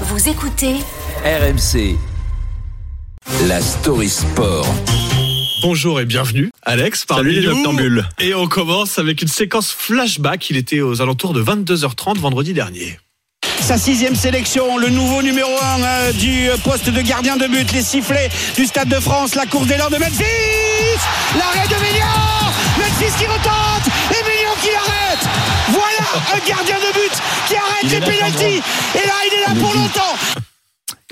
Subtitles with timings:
[0.00, 0.74] Vous écoutez
[1.24, 1.96] RMC.
[3.46, 4.66] La story sport.
[5.62, 8.02] Bonjour et bienvenue, Alex, parmi Salut les nous.
[8.18, 10.50] Et on commence avec une séquence flashback.
[10.50, 12.98] Il était aux alentours de 22h30 vendredi dernier.
[13.60, 17.82] sa sixième sélection, le nouveau numéro un euh, du poste de gardien de but, les
[17.82, 20.24] sifflets du Stade de France, la course des leurs de Memphis,
[21.38, 25.28] l'arrêt de Mélian, Memphis qui retente, et Mélian qui l'arrête.
[25.68, 27.12] Voilà un gardien de but
[27.46, 28.62] qui arrête les pénalties.
[28.94, 29.23] Et là
[29.60, 30.18] pour longtemps.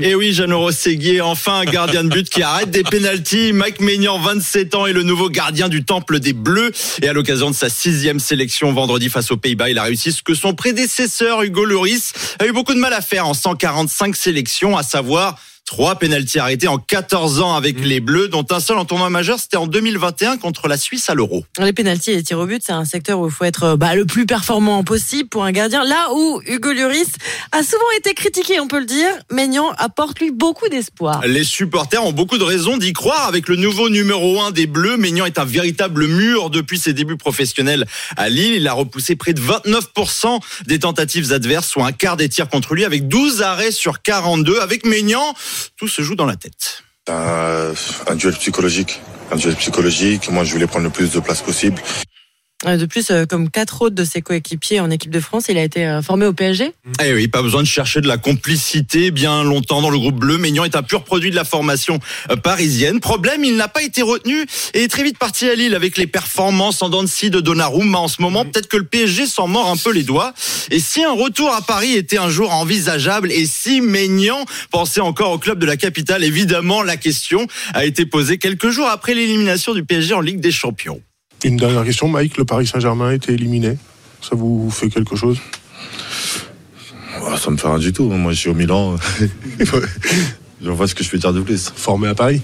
[0.00, 3.52] Et oui, Jeannot Rosséguier, enfin un gardien de but qui arrête des pénalties.
[3.52, 6.72] Mike Maignan, 27 ans, est le nouveau gardien du Temple des Bleus.
[7.02, 10.22] Et à l'occasion de sa sixième sélection vendredi face aux Pays-Bas, il a réussi ce
[10.22, 14.76] que son prédécesseur Hugo Lloris a eu beaucoup de mal à faire en 145 sélections,
[14.76, 15.38] à savoir
[15.72, 19.38] Trois pénalties arrêtés en 14 ans avec les Bleus, dont un seul en tournoi majeur,
[19.38, 21.46] c'était en 2021 contre la Suisse à l'Euro.
[21.58, 23.94] Les pénalties et les tirs au but, c'est un secteur où il faut être bah,
[23.94, 25.82] le plus performant possible pour un gardien.
[25.82, 27.08] Là où Hugo Lloris
[27.52, 31.22] a souvent été critiqué, on peut le dire, Maignan apporte lui beaucoup d'espoir.
[31.26, 33.26] Les supporters ont beaucoup de raisons d'y croire.
[33.26, 37.16] Avec le nouveau numéro 1 des Bleus, Maignan est un véritable mur depuis ses débuts
[37.16, 37.86] professionnels
[38.18, 38.56] à Lille.
[38.56, 42.74] Il a repoussé près de 29% des tentatives adverses, soit un quart des tirs contre
[42.74, 44.60] lui, avec 12 arrêts sur 42.
[44.60, 45.34] Avec Maignan,
[45.76, 46.82] tout se joue dans la tête.
[47.08, 47.74] Un,
[48.14, 49.00] duel psychologique.
[49.30, 50.30] Un duel psychologique.
[50.30, 51.82] Moi, je voulais prendre le plus de place possible.
[52.66, 55.58] Euh, De plus, euh, comme quatre autres de ses coéquipiers en équipe de France, il
[55.58, 56.72] a été euh, formé au PSG.
[57.04, 60.38] Eh oui, pas besoin de chercher de la complicité bien longtemps dans le groupe bleu.
[60.38, 61.98] Maignan est un pur produit de la formation
[62.42, 63.00] parisienne.
[63.00, 66.06] Problème, il n'a pas été retenu et est très vite parti à Lille avec les
[66.06, 68.44] performances en dents de de Donnarumma en ce moment.
[68.44, 70.32] Peut-être que le PSG s'en mord un peu les doigts.
[70.70, 75.32] Et si un retour à Paris était un jour envisageable et si Maignan pensait encore
[75.32, 79.74] au club de la capitale, évidemment, la question a été posée quelques jours après l'élimination
[79.74, 81.00] du PSG en Ligue des Champions.
[81.44, 83.76] Une dernière question, Mike, le Paris Saint-Germain a été éliminé.
[84.20, 85.38] Ça vous fait quelque chose?
[87.20, 88.04] Oh, ça me fait rien du tout.
[88.04, 88.96] Moi, je suis au Milan.
[90.62, 91.72] je vois ce que je peux dire de plus.
[91.74, 92.42] Formé à Paris?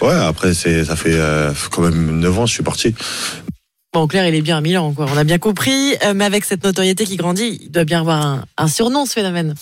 [0.00, 2.94] Ouais, après, ça fait euh, quand même 9 ans, je suis parti.
[3.92, 5.06] Bon, en clair, il est bien à Milan, quoi.
[5.12, 5.96] On a bien compris.
[6.04, 9.12] Euh, mais avec cette notoriété qui grandit, il doit bien avoir un, un surnom, ce
[9.12, 9.54] phénomène.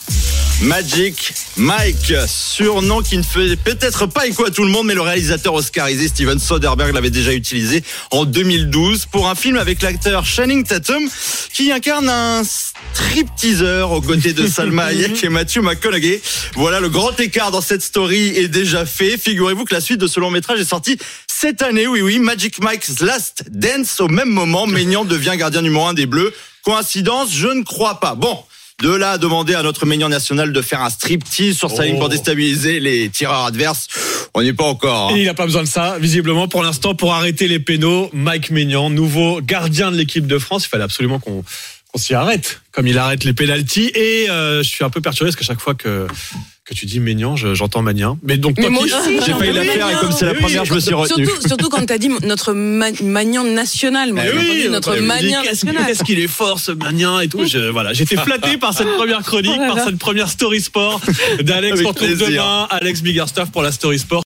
[0.62, 5.00] Magic Mike, surnom qui ne fait peut-être pas écho à tout le monde, mais le
[5.02, 10.64] réalisateur oscarisé Steven Soderbergh l'avait déjà utilisé en 2012 pour un film avec l'acteur Channing
[10.64, 11.08] Tatum
[11.52, 16.20] qui incarne un stripteaseur aux côtés de Salma Hayek et Matthew McConaughey.
[16.54, 19.16] Voilà, le grand écart dans cette story est déjà fait.
[19.16, 20.98] Figurez-vous que la suite de ce long métrage est sortie
[21.28, 21.86] cette année.
[21.86, 24.00] Oui, oui, Magic Mike's Last Dance.
[24.00, 26.34] Au même moment, Maignan devient gardien numéro un des Bleus.
[26.64, 28.16] Coïncidence Je ne crois pas.
[28.16, 28.42] Bon.
[28.80, 31.98] De là à demander à notre Maignan national de faire un striptease sur sa ligne
[31.98, 33.88] pour déstabiliser les tireurs adverses,
[34.34, 35.10] on n'y est pas encore.
[35.10, 35.16] hein.
[35.16, 38.08] Et il n'a pas besoin de ça, visiblement, pour l'instant, pour arrêter les pénaux.
[38.12, 40.66] Mike Maignan, nouveau gardien de l'équipe de France.
[40.66, 41.42] Il fallait absolument qu'on
[41.90, 43.90] qu'on s'y arrête, comme il arrête les pénalties.
[43.94, 46.06] Et euh, je suis un peu perturbé parce qu'à chaque fois que,
[46.68, 47.00] que tu dis
[47.36, 48.18] je- j'entends Magnan.
[48.22, 50.38] Mais donc, Mais toi moi aussi, J'ai failli la faire et comme c'est la Oui,
[50.40, 51.24] première, je me suis retenu.
[51.26, 54.12] Surtout, surtout quand tu as dit notre ma- Magnan national.
[54.12, 55.86] Moi, Eh oui, entendu notre Magnan qu'est-ce national.
[55.86, 57.46] qu'est-ce qu'il est fort ce Magnan et tout.
[57.46, 61.00] Je- voilà, j'étais flatté par cette première chronique, Oh là par cette première story sport
[61.40, 61.80] d'Alex.
[61.94, 62.28] Plaisir.
[62.28, 64.16] demain Alex Biggerstaff pour la story sport.